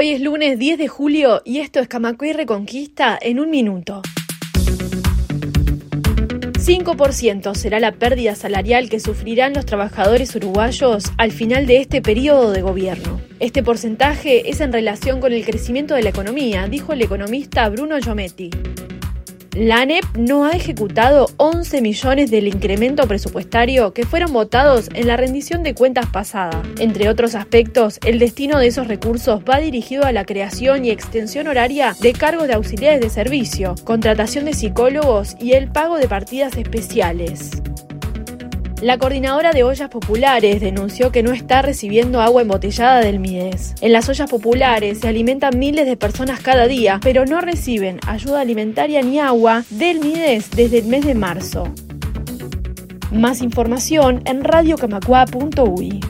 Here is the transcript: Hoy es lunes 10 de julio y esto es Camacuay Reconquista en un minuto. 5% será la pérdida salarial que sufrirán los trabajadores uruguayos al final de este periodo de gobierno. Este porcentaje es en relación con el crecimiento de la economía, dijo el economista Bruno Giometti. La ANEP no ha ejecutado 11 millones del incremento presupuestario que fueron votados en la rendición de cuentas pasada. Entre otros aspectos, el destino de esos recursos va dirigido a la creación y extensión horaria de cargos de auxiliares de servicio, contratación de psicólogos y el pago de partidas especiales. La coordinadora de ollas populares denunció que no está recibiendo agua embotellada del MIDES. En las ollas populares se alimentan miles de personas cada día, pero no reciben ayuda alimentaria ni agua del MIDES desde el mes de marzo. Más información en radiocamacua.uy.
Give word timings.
Hoy 0.00 0.10
es 0.10 0.20
lunes 0.20 0.60
10 0.60 0.78
de 0.78 0.86
julio 0.86 1.42
y 1.44 1.58
esto 1.58 1.80
es 1.80 1.88
Camacuay 1.88 2.32
Reconquista 2.32 3.18
en 3.20 3.40
un 3.40 3.50
minuto. 3.50 4.02
5% 6.52 7.52
será 7.56 7.80
la 7.80 7.90
pérdida 7.90 8.36
salarial 8.36 8.90
que 8.90 9.00
sufrirán 9.00 9.54
los 9.54 9.66
trabajadores 9.66 10.36
uruguayos 10.36 11.10
al 11.16 11.32
final 11.32 11.66
de 11.66 11.78
este 11.78 12.00
periodo 12.00 12.52
de 12.52 12.62
gobierno. 12.62 13.20
Este 13.40 13.64
porcentaje 13.64 14.48
es 14.48 14.60
en 14.60 14.72
relación 14.72 15.18
con 15.18 15.32
el 15.32 15.44
crecimiento 15.44 15.96
de 15.96 16.04
la 16.04 16.10
economía, 16.10 16.68
dijo 16.68 16.92
el 16.92 17.02
economista 17.02 17.68
Bruno 17.68 17.98
Giometti. 17.98 18.50
La 19.56 19.80
ANEP 19.80 20.04
no 20.16 20.44
ha 20.44 20.52
ejecutado 20.52 21.26
11 21.36 21.80
millones 21.80 22.30
del 22.30 22.46
incremento 22.46 23.08
presupuestario 23.08 23.92
que 23.92 24.06
fueron 24.06 24.32
votados 24.32 24.88
en 24.94 25.06
la 25.06 25.16
rendición 25.16 25.62
de 25.62 25.74
cuentas 25.74 26.06
pasada. 26.06 26.62
Entre 26.78 27.08
otros 27.08 27.34
aspectos, 27.34 27.98
el 28.04 28.18
destino 28.18 28.58
de 28.58 28.68
esos 28.68 28.88
recursos 28.88 29.42
va 29.48 29.58
dirigido 29.58 30.04
a 30.04 30.12
la 30.12 30.24
creación 30.24 30.84
y 30.84 30.90
extensión 30.90 31.48
horaria 31.48 31.96
de 32.00 32.12
cargos 32.12 32.46
de 32.46 32.54
auxiliares 32.54 33.00
de 33.00 33.10
servicio, 33.10 33.74
contratación 33.84 34.44
de 34.44 34.54
psicólogos 34.54 35.36
y 35.40 35.52
el 35.52 35.70
pago 35.70 35.96
de 35.98 36.08
partidas 36.08 36.56
especiales. 36.56 37.50
La 38.80 38.96
coordinadora 38.96 39.52
de 39.52 39.64
ollas 39.64 39.88
populares 39.88 40.60
denunció 40.60 41.10
que 41.10 41.24
no 41.24 41.32
está 41.32 41.62
recibiendo 41.62 42.20
agua 42.20 42.42
embotellada 42.42 43.00
del 43.00 43.18
MIDES. 43.18 43.74
En 43.80 43.92
las 43.92 44.08
ollas 44.08 44.30
populares 44.30 45.00
se 45.00 45.08
alimentan 45.08 45.58
miles 45.58 45.84
de 45.84 45.96
personas 45.96 46.38
cada 46.40 46.68
día, 46.68 47.00
pero 47.02 47.26
no 47.26 47.40
reciben 47.40 47.98
ayuda 48.06 48.40
alimentaria 48.40 49.02
ni 49.02 49.18
agua 49.18 49.64
del 49.70 49.98
MIDES 49.98 50.52
desde 50.52 50.78
el 50.78 50.86
mes 50.86 51.04
de 51.04 51.16
marzo. 51.16 51.64
Más 53.10 53.42
información 53.42 54.22
en 54.26 54.44
radiocamacua.uy. 54.44 56.00